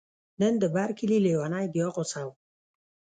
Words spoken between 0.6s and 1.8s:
د بر کلي لیونی